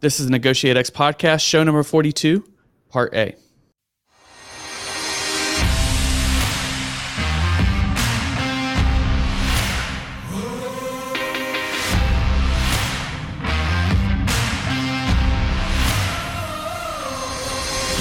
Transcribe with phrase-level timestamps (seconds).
[0.00, 2.42] This is Negotiate X podcast, show number 42,
[2.88, 3.36] part A.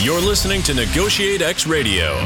[0.02, 2.26] You're listening to Negotiate X Radio,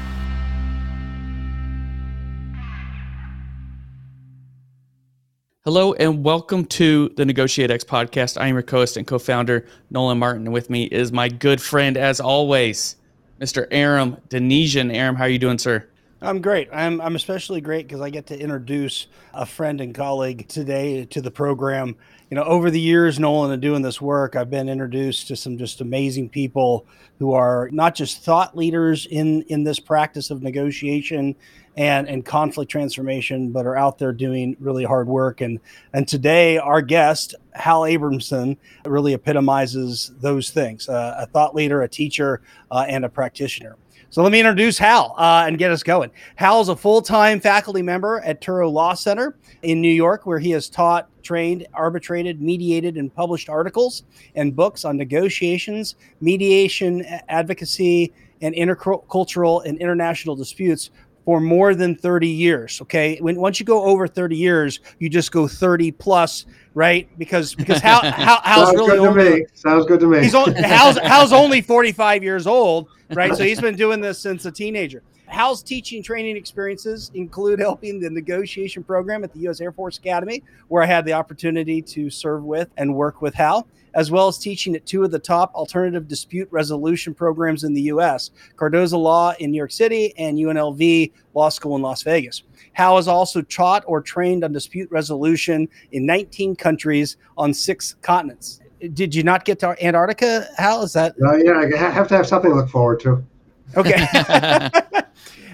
[5.63, 8.41] Hello and welcome to the Negotiate X podcast.
[8.41, 12.19] I am your co-host and co-founder Nolan Martin, with me is my good friend, as
[12.19, 12.95] always,
[13.39, 13.67] Mr.
[13.69, 14.91] Aram Donigian.
[14.91, 15.87] Aram, how are you doing, sir?
[16.19, 16.67] I'm great.
[16.73, 19.05] I'm I'm especially great because I get to introduce
[19.35, 21.95] a friend and colleague today to the program.
[22.31, 25.59] You know, over the years, Nolan, and doing this work, I've been introduced to some
[25.59, 26.87] just amazing people
[27.19, 31.35] who are not just thought leaders in in this practice of negotiation
[31.77, 35.41] and and conflict transformation, but are out there doing really hard work.
[35.41, 35.59] And
[35.93, 41.89] and today, our guest Hal Abramson really epitomizes those things: uh, a thought leader, a
[41.89, 43.77] teacher, uh, and a practitioner.
[44.09, 46.11] So let me introduce Hal uh, and get us going.
[46.35, 50.51] Hal is a full-time faculty member at Touro Law Center in New York, where he
[50.51, 54.03] has taught, trained, arbitrated, mediated, and published articles
[54.35, 58.11] and books on negotiations, mediation, advocacy,
[58.41, 60.89] and intercultural and international disputes
[61.25, 62.81] for more than 30 years.
[62.81, 63.17] Okay.
[63.19, 67.07] When once you go over 30 years, you just go 30 plus, right?
[67.17, 69.45] Because because how how Hal's Sounds really good to me.
[69.53, 70.23] Sounds good to me.
[70.23, 73.35] He's only, Hal's, Hal's only 45 years old, right?
[73.35, 75.03] So he's been doing this since a teenager.
[75.31, 79.61] Hal's teaching training experiences include helping the negotiation program at the U.S.
[79.61, 83.65] Air Force Academy, where I had the opportunity to serve with and work with Hal,
[83.93, 87.83] as well as teaching at two of the top alternative dispute resolution programs in the
[87.83, 88.31] U.S.
[88.57, 92.43] Cardozo Law in New York City and UNLV Law School in Las Vegas.
[92.73, 98.59] Hal has also taught or trained on dispute resolution in 19 countries on six continents.
[98.93, 100.83] Did you not get to Antarctica, Hal?
[100.83, 103.23] Is that Uh, yeah, I have to have something to look forward to.
[103.77, 104.05] okay?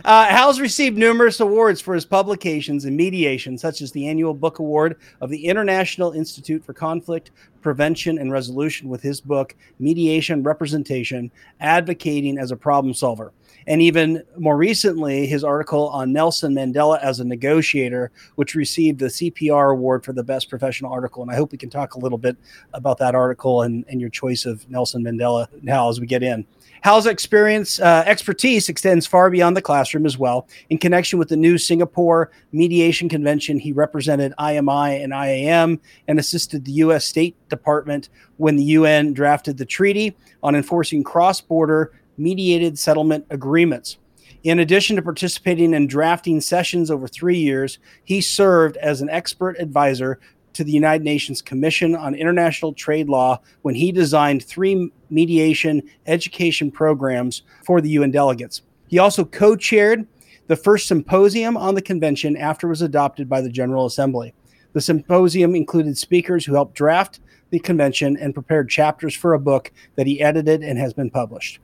[0.07, 4.59] Uh, Hal's received numerous awards for his publications in mediation, such as the annual book
[4.59, 11.29] award of the International Institute for Conflict Prevention and Resolution with his book, Mediation Representation
[11.59, 13.34] Advocating as a Problem Solver.
[13.67, 19.07] And even more recently, his article on Nelson Mandela as a negotiator, which received the
[19.07, 21.22] CPR award for the best professional article.
[21.22, 22.38] And I hope we can talk a little bit
[22.73, 26.45] about that article and, and your choice of Nelson Mandela now as we get in.
[26.81, 30.47] Hal's experience, uh, expertise extends far beyond the classroom as well.
[30.69, 36.63] In connection with the new Singapore Mediation Convention, he represented IMI and IAM and assisted
[36.63, 37.03] the U.S.
[37.03, 43.97] State Department when the UN drafted the treaty on enforcing cross border mediated settlement agreements.
[44.44, 49.57] In addition to participating in drafting sessions over three years, he served as an expert
[49.59, 50.19] advisor
[50.53, 56.72] to the United Nations Commission on International Trade Law when he designed three mediation education
[56.72, 58.61] programs for the UN delegates.
[58.88, 60.07] He also co chaired
[60.47, 64.34] the first symposium on the convention after it was adopted by the General Assembly.
[64.73, 69.72] The symposium included speakers who helped draft the convention and prepared chapters for a book
[69.95, 71.59] that he edited and has been published.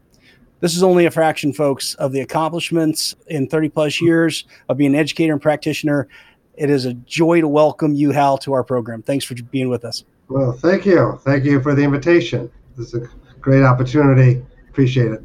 [0.64, 4.94] This is only a fraction, folks, of the accomplishments in 30 plus years of being
[4.94, 6.08] an educator and practitioner.
[6.56, 9.02] It is a joy to welcome you, Hal, to our program.
[9.02, 10.06] Thanks for being with us.
[10.30, 11.20] Well, thank you.
[11.26, 12.50] Thank you for the invitation.
[12.78, 14.42] This is a great opportunity.
[14.70, 15.22] Appreciate it.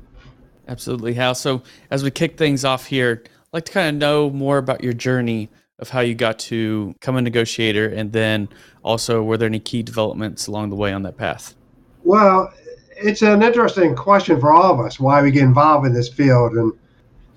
[0.67, 1.37] Absolutely, Hal.
[1.37, 1.63] So,
[1.93, 4.93] as we kick things off here, I'd like to kind of know more about your
[4.93, 8.49] journey of how you got to become a negotiator, and then
[8.83, 11.55] also were there any key developments along the way on that path?
[12.03, 12.53] Well,
[13.01, 16.53] it's an interesting question for all of us why we get involved in this field.
[16.53, 16.73] And,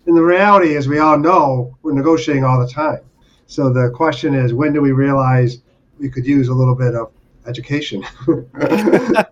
[0.05, 2.99] and the reality is, we all know we're negotiating all the time.
[3.47, 5.59] So the question is, when do we realize
[5.99, 7.11] we could use a little bit of
[7.46, 8.03] education?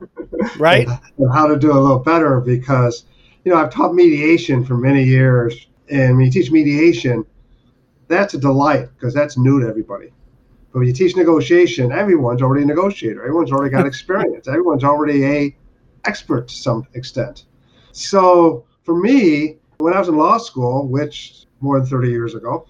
[0.58, 0.88] Right?
[1.18, 3.04] and how to do a little better because
[3.44, 7.26] you know I've taught mediation for many years, and when you teach mediation,
[8.08, 10.12] that's a delight because that's new to everybody.
[10.72, 13.22] But when you teach negotiation, everyone's already a negotiator.
[13.22, 14.48] Everyone's already got experience.
[14.48, 15.56] Everyone's already a
[16.06, 17.46] expert to some extent.
[17.92, 22.68] So for me, when I was in law school, which more than 30 years ago,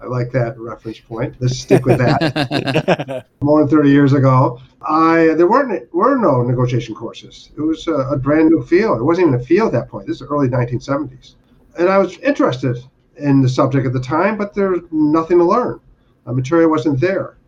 [0.00, 1.36] I like that reference point.
[1.40, 3.26] Let's stick with that.
[3.40, 7.50] more than 30 years ago, I there weren't were no negotiation courses.
[7.56, 9.00] It was a, a brand new field.
[9.00, 10.06] It wasn't even a field at that point.
[10.06, 11.34] This is early 1970s,
[11.78, 12.76] and I was interested
[13.16, 15.80] in the subject at the time, but there was nothing to learn.
[16.26, 17.38] The material wasn't there.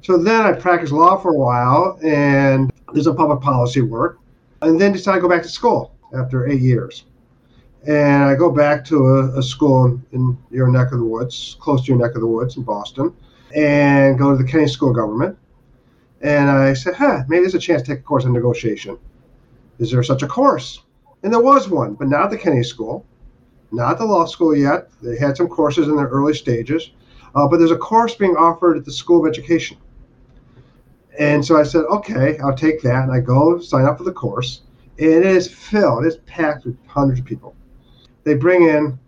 [0.00, 4.18] So then I practiced law for a while and did some public policy work,
[4.62, 7.04] and then decided to go back to school after eight years.
[7.86, 11.84] And I go back to a, a school in your neck of the woods, close
[11.84, 13.12] to your neck of the woods in Boston,
[13.54, 15.36] and go to the Kennedy School of Government.
[16.20, 18.98] And I said, huh, maybe there's a chance to take a course in negotiation.
[19.80, 20.82] Is there such a course?
[21.24, 23.04] And there was one, but not the Kennedy School,
[23.72, 24.88] not the law school yet.
[25.02, 26.92] They had some courses in their early stages,
[27.34, 29.76] uh, but there's a course being offered at the School of Education.
[31.18, 33.04] And so I said, okay, I'll take that.
[33.04, 34.62] And I go sign up for the course.
[34.98, 37.54] And it is filled, it's packed with hundreds of people.
[38.24, 38.98] They bring in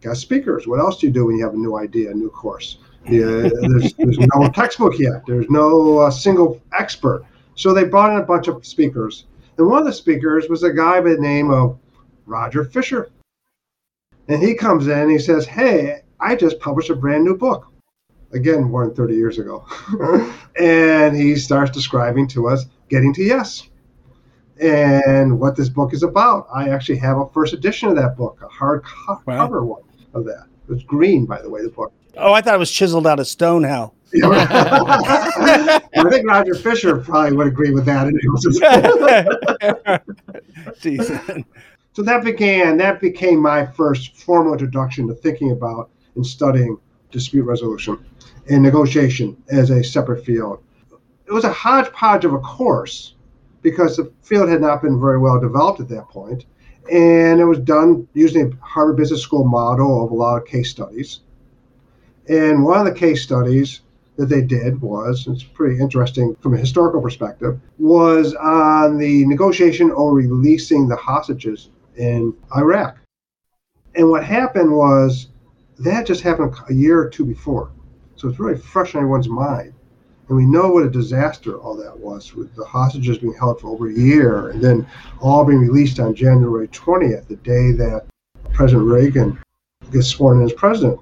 [0.00, 0.66] guest speakers.
[0.66, 2.78] What else do you do when you have a new idea, a new course?
[3.04, 5.26] Yeah, there's, there's no textbook yet.
[5.26, 7.24] There's no uh, single expert.
[7.54, 9.26] So they brought in a bunch of speakers.
[9.58, 11.78] And one of the speakers was a guy by the name of
[12.26, 13.10] Roger Fisher.
[14.28, 17.71] And he comes in and he says, Hey, I just published a brand new book.
[18.32, 19.66] Again, more than 30 years ago.
[20.60, 23.68] and he starts describing to us getting to yes
[24.60, 26.46] and what this book is about.
[26.54, 29.38] I actually have a first edition of that book, a hard co- wow.
[29.38, 29.82] cover one
[30.14, 30.46] of that.
[30.68, 31.92] It's green, by the way, the book.
[32.16, 33.94] Oh, I thought it was chiseled out of stone, Hal.
[34.14, 35.80] I
[36.10, 38.12] think Roger Fisher probably would agree with that.
[41.94, 46.76] so that began, that became my first formal introduction to thinking about and studying
[47.10, 48.04] dispute resolution
[48.50, 50.62] and negotiation as a separate field.
[51.26, 53.14] It was a hodgepodge of a course
[53.62, 56.44] because the field had not been very well developed at that point.
[56.90, 60.70] And it was done using a Harvard Business School model of a lot of case
[60.70, 61.20] studies.
[62.28, 63.82] And one of the case studies
[64.16, 69.90] that they did was, it's pretty interesting from a historical perspective, was on the negotiation
[69.92, 72.94] over releasing the hostages in Iran.
[73.94, 75.28] And what happened was
[75.78, 77.70] that just happened a year or two before.
[78.22, 79.74] So it's really fresh in everyone's mind.
[80.28, 83.70] And we know what a disaster all that was with the hostages being held for
[83.70, 84.86] over a year and then
[85.20, 88.06] all being released on January 20th, the day that
[88.52, 89.42] President Reagan
[89.90, 91.00] gets sworn in as president.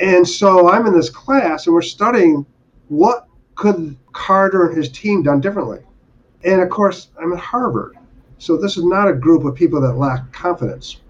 [0.00, 2.44] And so I'm in this class and we're studying
[2.88, 5.80] what could Carter and his team done differently.
[6.44, 7.96] And of course, I'm at Harvard.
[8.36, 11.00] So this is not a group of people that lack confidence.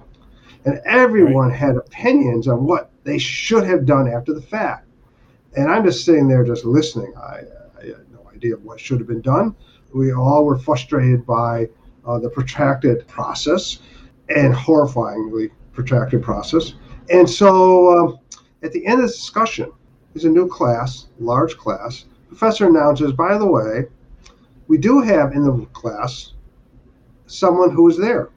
[0.65, 1.59] And everyone right.
[1.59, 4.85] had opinions on what they should have done after the fact.
[5.57, 7.13] And I'm just sitting there just listening.
[7.17, 7.43] I,
[7.81, 9.55] I had no idea what should have been done.
[9.95, 11.69] We all were frustrated by
[12.07, 13.79] uh, the protracted process
[14.29, 16.75] and horrifyingly protracted process.
[17.11, 18.17] And so uh,
[18.63, 19.73] at the end of the discussion,
[20.15, 22.07] is a new class, large class.
[22.29, 23.85] Professor announces, by the way,
[24.67, 26.33] we do have in the class
[27.27, 28.31] someone who was there.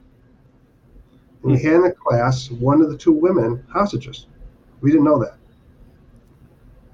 [1.42, 4.26] And we had in the class one of the two women hostages.
[4.80, 5.38] We didn't know that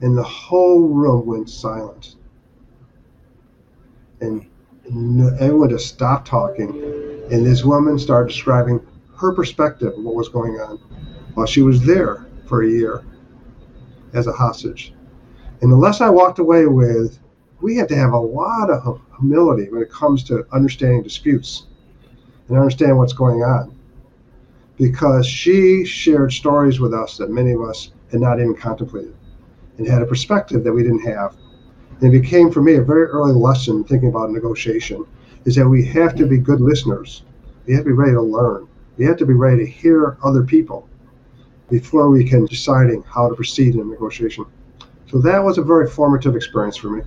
[0.01, 2.17] and the whole room went silent.
[4.21, 4.47] And
[5.41, 6.71] everyone just stopped talking,
[7.31, 8.81] and this woman started describing
[9.17, 10.77] her perspective of what was going on
[11.35, 13.05] while she was there for a year
[14.15, 14.93] as a hostage.
[15.61, 17.19] And the lesson I walked away with,
[17.61, 21.67] we have to have a lot of humility when it comes to understanding disputes
[22.49, 23.77] and understand what's going on.
[24.77, 29.18] Because she shared stories with us that many of us had not even contemplated
[29.79, 31.37] and had a perspective that we didn't have.
[32.01, 35.05] And it became for me a very early lesson thinking about negotiation
[35.45, 37.23] is that we have to be good listeners.
[37.67, 38.69] We have to be ready to learn.
[38.97, 40.89] We have to be ready to hear other people
[41.71, 44.45] before we can deciding how to proceed in a negotiation.
[45.11, 47.03] So that was a very formative experience for me.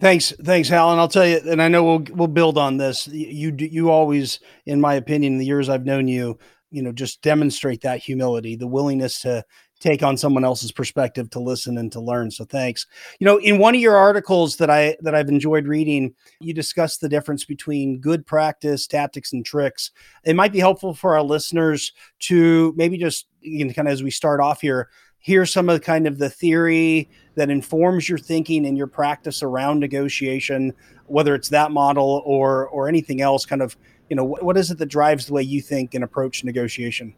[0.00, 0.90] Thanks, thanks, Hal.
[0.90, 3.06] And I'll tell you, and I know we'll we'll build on this.
[3.06, 6.38] You you always, in my opinion, in the years I've known you,
[6.72, 9.44] you know, just demonstrate that humility, the willingness to
[9.84, 12.30] take on someone else's perspective to listen and to learn.
[12.30, 12.86] So thanks.
[13.20, 16.96] You know, in one of your articles that I that I've enjoyed reading, you discuss
[16.96, 19.90] the difference between good practice, tactics, and tricks.
[20.24, 24.02] It might be helpful for our listeners to maybe just you know, kind of as
[24.02, 24.88] we start off here,
[25.18, 29.42] hear some of the kind of the theory that informs your thinking and your practice
[29.42, 30.72] around negotiation,
[31.06, 33.44] whether it's that model or or anything else.
[33.44, 33.76] Kind of,
[34.08, 37.14] you know, what is it that drives the way you think and approach negotiation?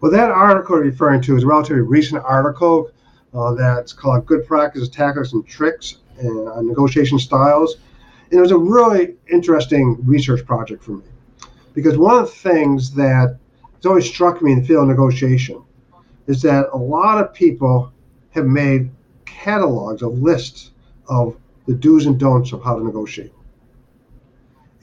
[0.00, 2.92] Well, that article you're referring to is a relatively recent article
[3.34, 7.76] uh, that's called Good Practices, Tactics, and Tricks and uh, Negotiation Styles.
[8.30, 11.04] And it was a really interesting research project for me
[11.74, 13.38] because one of the things that
[13.74, 15.64] has always struck me in the field of negotiation
[16.28, 17.92] is that a lot of people
[18.30, 18.90] have made
[19.24, 20.70] catalogs, of lists
[21.08, 21.36] of
[21.66, 23.32] the do's and don'ts of how to negotiate.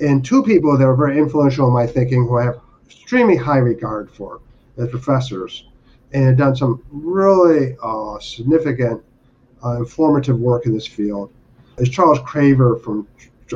[0.02, 3.60] And two people that were very influential in my thinking who I have extremely high
[3.60, 4.42] regard for
[4.78, 5.66] as professors
[6.14, 9.04] and had done some really uh, significant
[9.64, 11.32] uh, informative work in this field
[11.78, 13.08] is Charles Craver from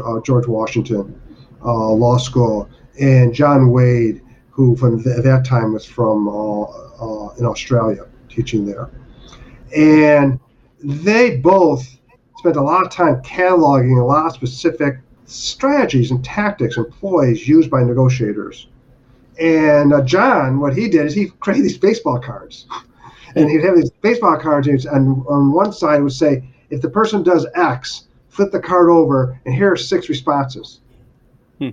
[0.04, 1.20] uh, George Washington
[1.64, 4.22] uh, Law School and John Wade,
[4.52, 8.90] who from th- at that time was from uh, uh, in Australia teaching there,
[9.76, 10.40] and
[10.84, 11.98] they both
[12.38, 17.70] spent a lot of time cataloging a lot of specific strategies and tactics ploys used
[17.70, 18.68] by negotiators.
[19.40, 22.68] And uh, John, what he did is he created these baseball cards.
[23.36, 27.24] And he'd have these baseball cards, and on one side would say, if the person
[27.24, 30.82] does X, flip the card over, and here are six responses.
[31.60, 31.70] Hmm.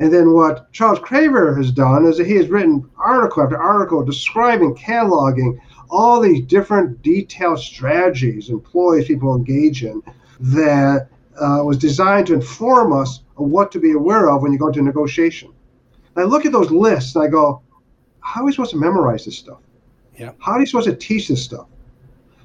[0.00, 4.04] And then what Charles Craver has done is that he has written article after article
[4.04, 5.60] describing, cataloging
[5.90, 10.02] all these different detailed strategies and ploys people engage in
[10.40, 11.08] that
[11.40, 14.68] uh, was designed to inform us of what to be aware of when you go
[14.68, 15.52] into negotiation.
[16.18, 17.62] And I look at those lists and I go,
[18.18, 19.60] how are we supposed to memorize this stuff?
[20.16, 20.32] Yeah.
[20.40, 21.68] How are you supposed to teach this stuff?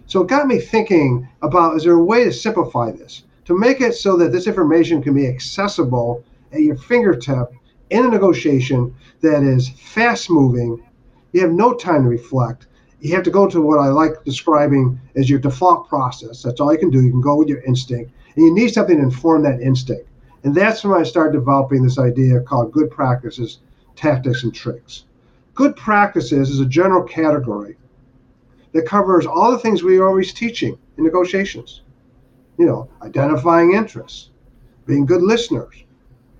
[0.05, 3.81] So it got me thinking about is there a way to simplify this, to make
[3.81, 7.51] it so that this information can be accessible at your fingertip
[7.89, 10.79] in a negotiation that is fast moving.
[11.31, 12.67] You have no time to reflect.
[12.99, 16.43] You have to go to what I like describing as your default process.
[16.43, 17.01] That's all you can do.
[17.01, 20.07] You can go with your instinct, and you need something to inform that instinct.
[20.43, 23.59] And that's when I started developing this idea called good practices,
[23.95, 25.05] tactics, and tricks.
[25.55, 27.77] Good practices is a general category
[28.73, 31.81] that covers all the things we are always teaching in negotiations.
[32.57, 34.29] You know, identifying interests,
[34.85, 35.83] being good listeners,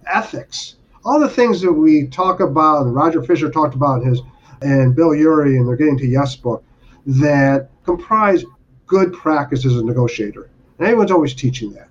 [0.05, 4.21] ethics, all the things that we talk about, and Roger Fisher talked about in his,
[4.61, 6.63] and Bill Ury and they're getting to Yes book,
[7.05, 8.43] that comprise
[8.85, 10.49] good practices as a negotiator.
[10.77, 11.89] And everyone's always teaching that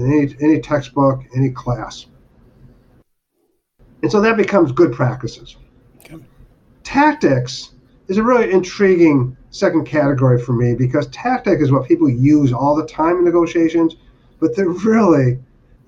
[0.00, 2.06] in any, any textbook, any class.
[4.02, 5.56] And so that becomes good practices.
[5.98, 6.16] Okay.
[6.82, 7.72] Tactics
[8.08, 12.74] is a really intriguing second category for me because tactic is what people use all
[12.74, 13.96] the time in negotiations,
[14.40, 15.38] but they're really,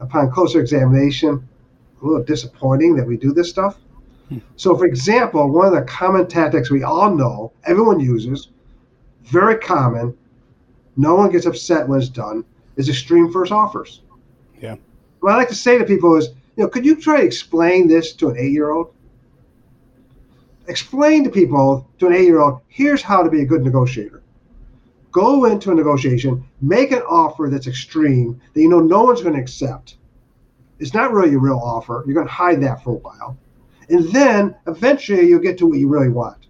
[0.00, 1.48] upon closer examination,
[2.00, 3.78] a little disappointing that we do this stuff.
[4.28, 4.38] Hmm.
[4.56, 8.48] So, for example, one of the common tactics we all know, everyone uses,
[9.24, 10.16] very common,
[10.96, 12.44] no one gets upset when it's done,
[12.76, 14.02] is extreme first offers.
[14.60, 14.76] Yeah.
[15.20, 17.88] What I like to say to people is, you know, could you try to explain
[17.88, 18.94] this to an eight year old?
[20.68, 24.22] explain to people, to an eight year old, here's how to be a good negotiator.
[25.10, 29.34] Go into a negotiation, make an offer that's extreme that you know no one's going
[29.34, 29.96] to accept.
[30.78, 32.02] It's not really a real offer.
[32.06, 33.36] You're going to hide that for a while.
[33.88, 36.46] And then eventually you'll get to what you really want.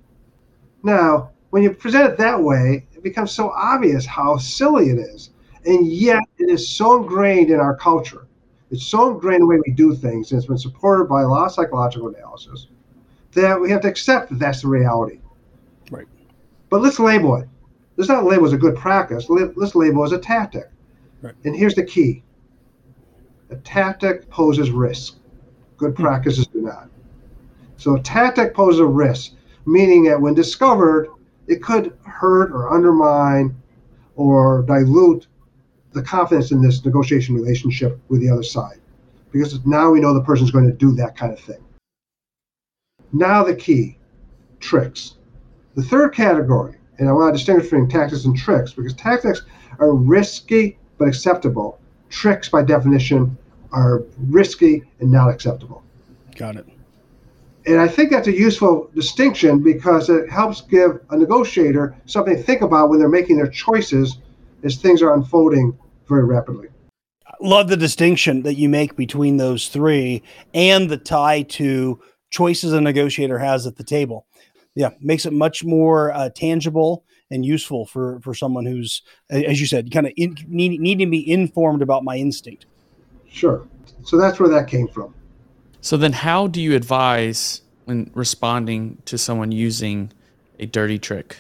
[0.84, 5.30] Now, when you present it that way, it becomes so obvious how silly it is.
[5.64, 8.26] And yet it is so ingrained in our culture.
[8.70, 11.28] It's so ingrained in the way we do things, and it's been supported by a
[11.28, 12.68] lot of psychological analysis
[13.32, 15.20] that we have to accept that that's the reality.
[15.90, 16.06] Right.
[16.70, 17.48] But let's label it.
[17.96, 19.28] Let's not label as a good practice.
[19.28, 20.70] Let's label as a tactic.
[21.20, 21.34] Right.
[21.44, 22.22] And here's the key:
[23.50, 25.16] a tactic poses risk.
[25.76, 26.02] Good hmm.
[26.02, 26.88] practices do not.
[27.76, 29.32] So a tactic poses a risk,
[29.66, 31.08] meaning that when discovered,
[31.46, 33.54] it could hurt or undermine
[34.16, 35.26] or dilute
[35.92, 38.80] the confidence in this negotiation relationship with the other side.
[39.30, 41.64] Because now we know the person's going to do that kind of thing.
[43.12, 43.98] Now the key,
[44.60, 45.14] tricks.
[45.74, 49.42] The third category, and I want to distinguish between tactics and tricks because tactics
[49.78, 51.80] are risky but acceptable.
[52.10, 53.36] Tricks, by definition,
[53.72, 55.82] are risky and not acceptable.
[56.36, 56.66] Got it.
[57.66, 62.42] And I think that's a useful distinction because it helps give a negotiator something to
[62.42, 64.18] think about when they're making their choices
[64.62, 65.76] as things are unfolding
[66.08, 66.68] very rapidly.
[67.40, 70.22] Love the distinction that you make between those three
[70.54, 72.00] and the tie to
[72.30, 74.26] choices a negotiator has at the table.
[74.74, 79.66] Yeah, makes it much more uh, tangible and useful for for someone who's, as you
[79.66, 82.66] said, kind of in, need, need to be informed about my instinct.
[83.28, 83.66] Sure.
[84.04, 85.14] So that's where that came from.
[85.80, 90.12] So then, how do you advise when responding to someone using
[90.58, 91.36] a dirty trick?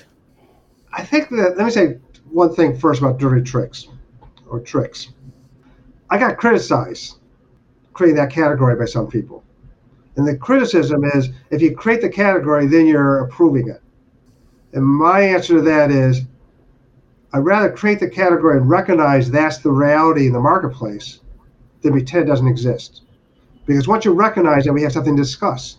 [0.92, 1.98] I think that let me say
[2.32, 3.88] one thing first about dirty tricks
[4.48, 5.08] or tricks.
[6.10, 7.16] I got criticized
[7.92, 9.44] creating that category by some people.
[10.16, 13.82] And the criticism is if you create the category, then you're approving it.
[14.72, 16.22] And my answer to that is
[17.34, 21.20] I'd rather create the category and recognize that's the reality in the marketplace
[21.82, 23.02] than pretend it doesn't exist.
[23.66, 25.78] Because once you recognize it, we have something to discuss,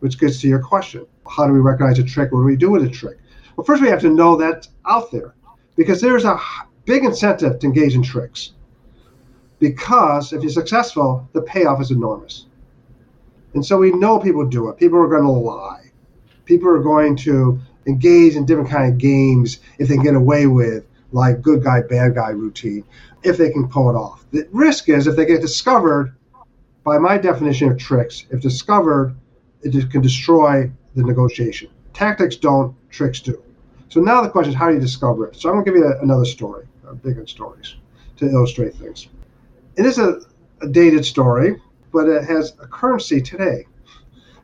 [0.00, 1.06] which gets to your question.
[1.28, 2.30] How do we recognize a trick?
[2.32, 3.18] What do we do with a trick?
[3.56, 5.34] Well, first we have to know that's out there
[5.76, 6.38] because there's a
[6.84, 8.52] big incentive to engage in tricks.
[9.58, 12.46] Because if you're successful, the payoff is enormous.
[13.54, 14.78] And so we know people do it.
[14.78, 15.90] People are going to lie.
[16.44, 20.84] People are going to engage in different kind of games if they get away with
[21.12, 22.84] like good guy, bad guy routine
[23.22, 24.24] if they can pull it off.
[24.32, 26.14] The risk is if they get discovered,
[26.84, 29.14] by my definition of tricks, if discovered,
[29.62, 31.70] it can destroy the negotiation.
[31.94, 33.42] Tactics don't, tricks do.
[33.88, 35.36] So now the question is how do you discover it?
[35.36, 37.76] So I'm going to give you a, another story, uh, big stories,
[38.16, 39.08] to illustrate things.
[39.76, 40.20] It is a,
[40.60, 41.60] a dated story,
[41.92, 43.66] but it has a currency today.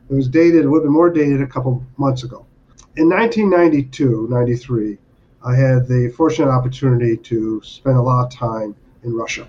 [0.09, 2.45] It was dated, a little bit more dated a couple months ago.
[2.97, 4.97] In 1992, 93,
[5.45, 9.47] I had the fortunate opportunity to spend a lot of time in Russia.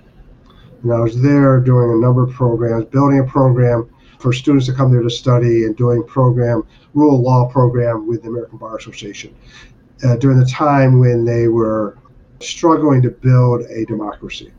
[0.83, 4.73] And I was there doing a number of programs, building a program for students to
[4.73, 6.63] come there to study and doing program,
[6.95, 9.35] rule of law program with the American Bar Association
[10.05, 11.99] uh, during the time when they were
[12.41, 14.53] struggling to build a democracy.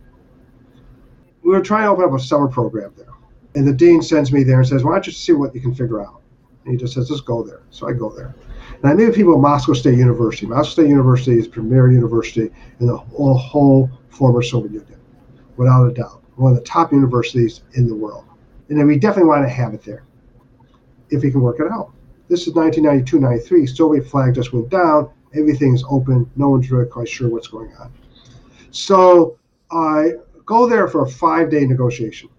[1.43, 3.07] We were trying to open up a summer program there.
[3.55, 5.75] And the dean sends me there and says, Why don't you see what you can
[5.75, 6.21] figure out?
[6.63, 7.63] And he just says, Let's go there.
[7.69, 8.33] So I go there.
[8.81, 10.45] And I knew people at Moscow State University.
[10.45, 12.49] Moscow State University is premier university
[12.79, 14.99] in the whole, whole former Soviet Union,
[15.57, 16.23] without a doubt.
[16.35, 18.25] One of the top universities in the world.
[18.71, 20.05] And then we definitely want to have it there
[21.09, 21.91] if we can work it out.
[22.29, 23.67] This is 1992 93.
[23.67, 25.09] Soviet flag just went down.
[25.35, 26.31] Everything's open.
[26.37, 27.91] No one's really quite sure what's going on.
[28.71, 29.37] So
[29.71, 30.13] I
[30.45, 32.29] go there for a five day negotiation.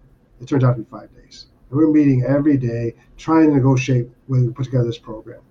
[0.41, 1.45] It turns out to be five days.
[1.69, 5.41] We're meeting every day, trying to negotiate when we put together this program.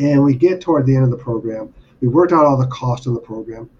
[0.00, 1.72] And we get toward the end of the program.
[2.00, 3.70] We worked out all the cost of the program.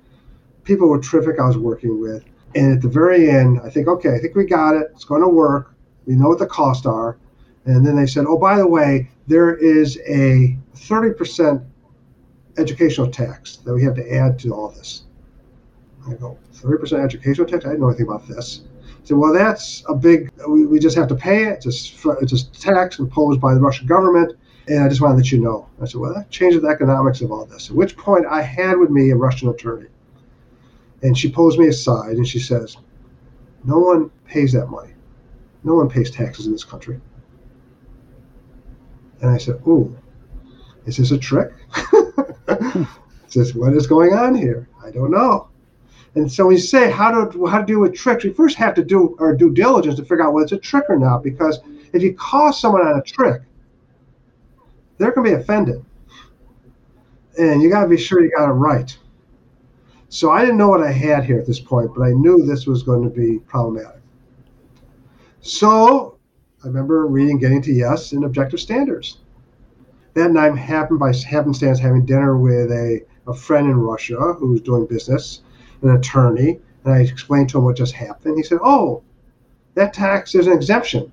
[0.62, 2.24] People were terrific I was working with.
[2.54, 4.92] And at the very end, I think, okay, I think we got it.
[4.94, 5.72] It's going to work.
[6.06, 7.18] We know what the costs are.
[7.64, 11.64] And then they said, oh, by the way, there is a 30%
[12.58, 15.02] educational tax that we have to add to all this.
[16.08, 17.64] I go, 30% educational tax?
[17.64, 18.62] I didn't know anything about this.
[18.84, 21.66] I said, well, that's a big, we, we just have to pay it.
[21.66, 24.32] It's a, it's a tax imposed by the Russian government.
[24.68, 25.68] And I just want to let you know.
[25.80, 27.70] I said, well, that changes the economics of all this.
[27.70, 29.88] At which point I had with me a Russian attorney.
[31.02, 32.76] And she pulls me aside and she says,
[33.64, 34.92] no one pays that money.
[35.66, 37.00] No one pays taxes in this country.
[39.20, 39.98] And I said, ooh,
[40.86, 41.52] is this a trick?
[43.26, 44.68] says, what is going on here?
[44.84, 45.48] I don't know.
[46.14, 48.22] And so we say how to how to deal with tricks.
[48.22, 50.84] We first have to do our due diligence to figure out whether it's a trick
[50.88, 51.24] or not.
[51.24, 51.58] Because
[51.92, 53.42] if you call someone on a trick,
[54.98, 55.84] they're going to be offended,
[57.38, 58.96] and you got to be sure you got it right.
[60.08, 62.66] So I didn't know what I had here at this point, but I knew this
[62.66, 64.00] was going to be problematic.
[65.46, 66.18] So
[66.64, 69.18] I remember reading Getting to Yes and Objective Standards.
[70.14, 74.60] That night happened by happenstance having dinner with a, a friend in Russia who was
[74.60, 75.42] doing business,
[75.82, 78.36] an attorney, and I explained to him what just happened.
[78.36, 79.04] He said, Oh,
[79.74, 81.12] that tax is an exemption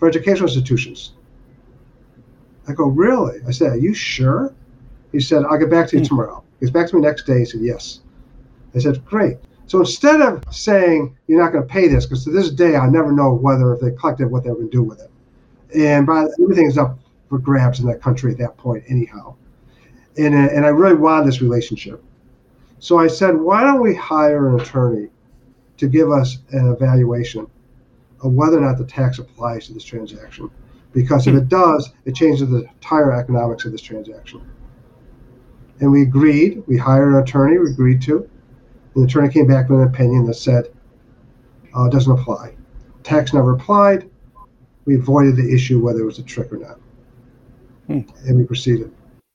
[0.00, 1.12] for educational institutions.
[2.66, 3.38] I go, Really?
[3.46, 4.52] I said, Are you sure?
[5.12, 6.08] He said, I'll get back to you hmm.
[6.08, 6.42] tomorrow.
[6.58, 7.38] He gets back to me next day.
[7.38, 8.00] He said, Yes.
[8.74, 9.36] I said, Great.
[9.70, 12.88] So instead of saying you're not going to pay this, because to this day I
[12.88, 15.12] never know whether if they collected what they were going to do with it,
[15.76, 19.36] and by everything's up for grabs in that country at that point, anyhow.
[20.18, 22.02] And, uh, and I really wanted this relationship.
[22.80, 25.08] So I said, why don't we hire an attorney
[25.76, 27.46] to give us an evaluation
[28.24, 30.50] of whether or not the tax applies to this transaction?
[30.92, 34.42] Because if it does, it changes the entire economics of this transaction.
[35.78, 38.28] And we agreed, we hired an attorney, we agreed to.
[38.94, 40.66] And the attorney came back with an opinion that said
[41.76, 42.54] uh, it doesn't apply.
[43.02, 44.10] Tax never applied.
[44.84, 46.78] We avoided the issue whether it was a trick or not
[47.90, 48.28] hmm.
[48.28, 48.92] and we proceeded.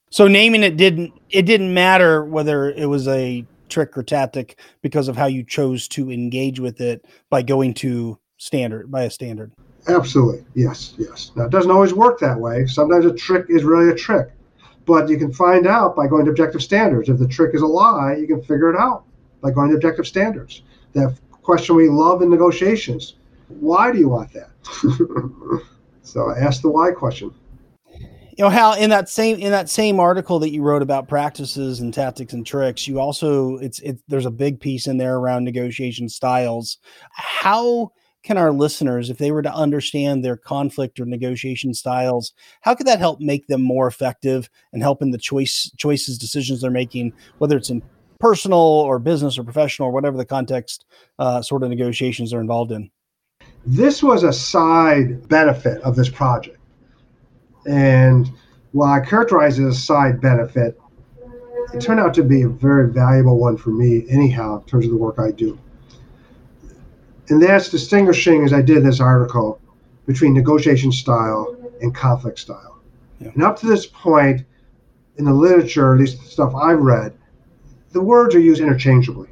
[0.09, 5.07] So naming it didn't it didn't matter whether it was a trick or tactic because
[5.07, 9.51] of how you chose to engage with it by going to standard by a standard.
[9.87, 10.45] Absolutely.
[10.55, 11.31] Yes, yes.
[11.35, 12.65] Now it doesn't always work that way.
[12.65, 14.29] Sometimes a trick is really a trick.
[14.85, 17.09] But you can find out by going to objective standards.
[17.09, 19.03] If the trick is a lie, you can figure it out
[19.51, 20.61] going to objective standards.
[20.93, 23.15] That question we love in negotiations.
[23.47, 24.49] Why do you want that?
[26.01, 27.33] so ask the why question
[28.37, 31.79] you know how in that same in that same article that you wrote about practices
[31.79, 35.43] and tactics and tricks you also it's it there's a big piece in there around
[35.43, 36.77] negotiation styles
[37.11, 37.91] how
[38.23, 42.87] can our listeners if they were to understand their conflict or negotiation styles how could
[42.87, 47.13] that help make them more effective and help in the choice choices decisions they're making
[47.37, 47.81] whether it's in
[48.19, 50.85] personal or business or professional or whatever the context
[51.19, 52.89] uh, sort of negotiations are involved in
[53.65, 56.57] this was a side benefit of this project
[57.65, 58.31] and
[58.75, 60.77] while I characterize it as a side benefit,
[61.73, 64.91] it turned out to be a very valuable one for me, anyhow, in terms of
[64.91, 65.57] the work I do.
[67.29, 69.61] And that's distinguishing, as I did in this article,
[70.05, 72.79] between negotiation style and conflict style.
[73.19, 73.29] Yeah.
[73.33, 74.45] And up to this point,
[75.15, 77.13] in the literature, at least the stuff I've read,
[77.95, 79.29] the words are used interchangeably.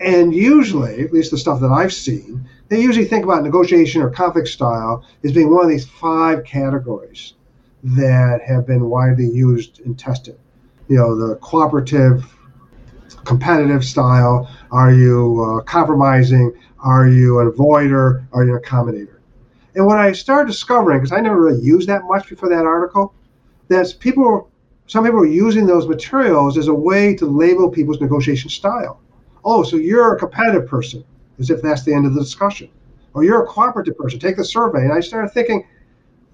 [0.00, 4.08] And usually, at least the stuff that I've seen, they usually think about negotiation or
[4.08, 7.34] conflict style as being one of these five categories
[7.84, 10.38] that have been widely used and tested.
[10.88, 12.24] You know, the cooperative,
[13.24, 14.50] competitive style.
[14.72, 16.54] Are you uh, compromising?
[16.78, 18.24] Are you an avoider?
[18.32, 19.18] Are you an accommodator?
[19.74, 23.12] And what I started discovering, because I never really used that much before that article,
[23.68, 24.49] that people,
[24.90, 29.00] some people are using those materials as a way to label people's negotiation style.
[29.44, 31.04] Oh, so you're a competitive person,
[31.38, 32.68] as if that's the end of the discussion.
[33.14, 34.18] Or you're a cooperative person.
[34.18, 34.80] Take the survey.
[34.80, 35.64] And I started thinking,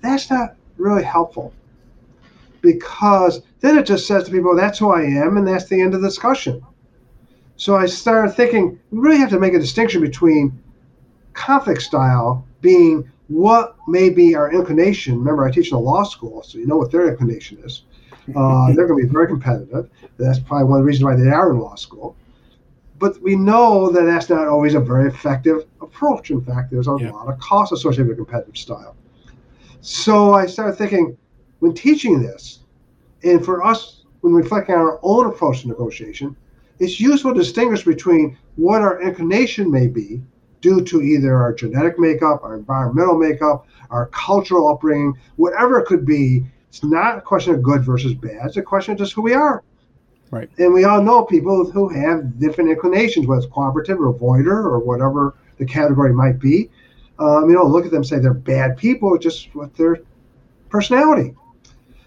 [0.00, 1.52] that's not really helpful.
[2.62, 5.92] Because then it just says to people, that's who I am, and that's the end
[5.92, 6.64] of the discussion.
[7.56, 10.58] So I started thinking, we really have to make a distinction between
[11.34, 15.18] conflict style being what may be our inclination.
[15.18, 17.82] Remember, I teach in a law school, so you know what their inclination is.
[18.34, 19.88] Uh, they're going to be very competitive.
[20.18, 22.16] That's probably one of the reasons why they are in law school.
[22.98, 26.30] But we know that that's not always a very effective approach.
[26.30, 27.10] In fact, there's a yeah.
[27.10, 28.96] lot of costs associated with a competitive style.
[29.80, 31.16] So I started thinking,
[31.60, 32.60] when teaching this,
[33.22, 36.34] and for us, when reflecting on our own approach to negotiation,
[36.78, 40.22] it's useful to distinguish between what our inclination may be
[40.60, 46.04] due to either our genetic makeup, our environmental makeup, our cultural upbringing, whatever it could
[46.04, 46.44] be.
[46.68, 48.46] It's not a question of good versus bad.
[48.46, 49.62] It's a question of just who we are.
[50.30, 50.50] Right.
[50.58, 54.80] And we all know people who have different inclinations, whether it's cooperative or avoider or
[54.80, 56.70] whatever the category might be.
[57.18, 60.00] Um, you don't look at them and say they're bad people, just with their
[60.68, 61.34] personality.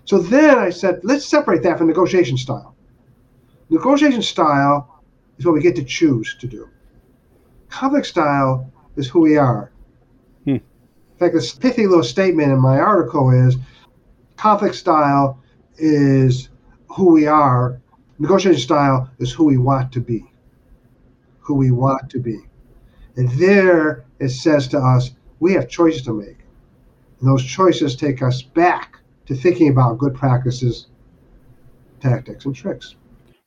[0.06, 2.76] So then I said, let's separate that from negotiation style.
[3.70, 5.04] Negotiation style
[5.38, 6.68] is what we get to choose to do.
[7.70, 9.72] Conflict style is who we are.
[10.44, 10.56] Hmm.
[10.56, 10.62] In
[11.20, 13.56] fact, this pithy little statement in my article is
[14.40, 15.38] conflict style
[15.78, 16.50] is
[16.88, 17.82] who we are
[18.20, 20.24] negotiation style is who we want to be.
[21.40, 22.40] Who we want to be.
[23.16, 26.38] And there it says to us, we have choices to make.
[27.20, 30.88] And those choices take us back to thinking about good practices,
[32.00, 32.96] tactics, and tricks.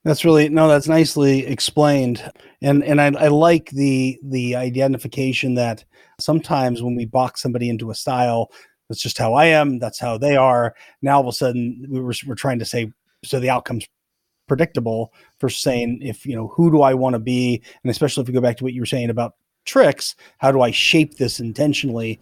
[0.05, 2.29] That's really no, that's nicely explained.
[2.61, 5.85] And and I, I like the the identification that
[6.19, 8.51] sometimes when we box somebody into a style,
[8.93, 10.75] that's just how I am, that's how they are.
[11.01, 12.93] Now all of a sudden we were, we're trying to say
[13.25, 13.89] so the outcome's
[14.47, 16.09] predictable for saying mm-hmm.
[16.09, 18.59] if you know who do I want to be, and especially if you go back
[18.59, 22.21] to what you were saying about tricks, how do I shape this intentionally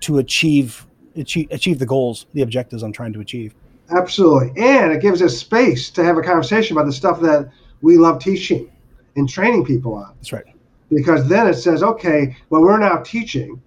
[0.00, 3.54] to achieve achieve, achieve the goals, the objectives I'm trying to achieve.
[3.96, 7.48] Absolutely, and it gives us space to have a conversation about the stuff that
[7.80, 8.68] we love teaching
[9.14, 10.14] and training people on.
[10.16, 10.44] That's right.
[10.90, 13.62] Because then it says, okay, well, we're now teaching.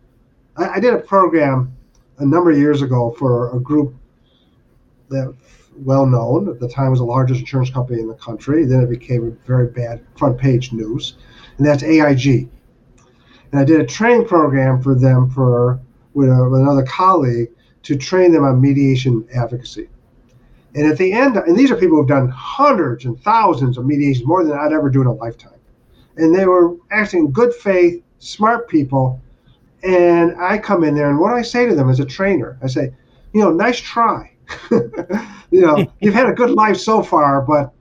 [0.58, 1.74] I, I did a program
[2.22, 3.96] a number of years ago for a group
[5.10, 5.34] that
[5.76, 6.50] well known.
[6.50, 8.66] At the time, was the largest insurance company in the country.
[8.66, 11.16] Then it became very bad front page news,
[11.58, 12.50] and that's AIG.
[13.52, 15.80] And I did a training program for them for
[16.14, 17.50] with, a, with another colleague
[17.84, 19.90] to train them on mediation advocacy.
[20.76, 24.26] And at the end, and these are people who've done hundreds and thousands of mediations,
[24.26, 25.60] more than I'd ever do in a lifetime.
[26.18, 29.22] And they were acting good faith, smart people.
[29.84, 32.68] And I come in there, and what I say to them as a trainer, I
[32.68, 32.94] say,
[33.34, 34.32] you know, nice try.
[34.72, 37.74] you know, you've had a good life so far, but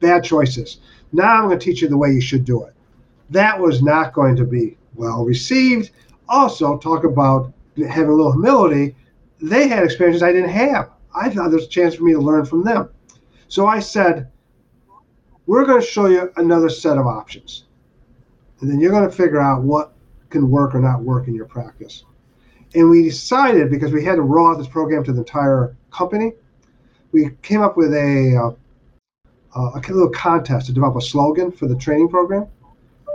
[0.00, 0.78] bad choices.
[1.12, 2.74] Now I'm going to teach you the way you should do it.
[3.30, 5.90] That was not going to be well received.
[6.28, 8.94] Also, talk about having a little humility.
[9.40, 10.90] They had experiences I didn't have.
[11.14, 12.90] I thought there's a chance for me to learn from them.
[13.48, 14.30] So I said,
[15.46, 17.64] we're going to show you another set of options.
[18.60, 19.92] And then you're going to figure out what
[20.30, 22.04] can work or not work in your practice.
[22.74, 26.32] And we decided, because we had to roll out this program to the entire company,
[27.12, 28.54] we came up with a,
[29.56, 32.46] uh, a little contest to develop a slogan for the training program.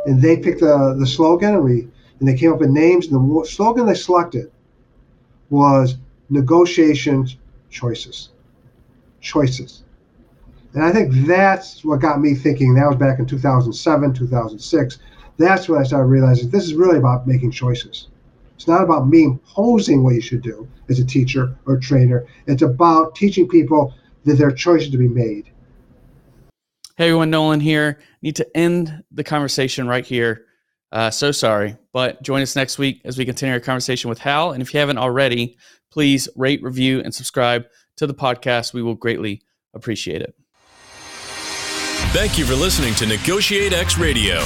[0.05, 1.87] And they picked the, the slogan, and we
[2.19, 3.07] and they came up with names.
[3.07, 4.51] And the slogan they selected
[5.49, 5.97] was
[6.29, 7.37] negotiations
[7.69, 8.29] choices.
[9.19, 9.83] Choices.
[10.73, 12.73] And I think that's what got me thinking.
[12.75, 14.99] That was back in 2007, 2006.
[15.41, 18.07] That's when I started realizing this is really about making choices.
[18.55, 22.27] It's not about me imposing what you should do as a teacher or trainer.
[22.45, 23.93] It's about teaching people
[24.25, 25.51] that there are choices to be made.
[26.95, 27.99] Hey everyone, Nolan here.
[28.21, 30.45] Need to end the conversation right here.
[30.91, 34.51] Uh, so sorry, but join us next week as we continue our conversation with Hal.
[34.51, 35.57] And if you haven't already,
[35.89, 37.65] please rate, review, and subscribe
[37.97, 38.73] to the podcast.
[38.73, 39.41] We will greatly
[39.73, 40.35] appreciate it.
[42.13, 44.45] Thank you for listening to Negotiate X Radio